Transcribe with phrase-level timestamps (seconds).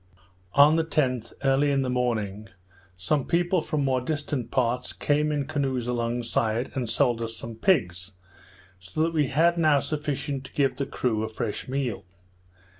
[0.55, 2.49] On the 10th, early in the morning,
[2.97, 8.11] some people from more distant parts came in canoes alongside, and sold us some pigs;
[8.79, 12.03] so that we had now sufficient to give the crew a fresh meal.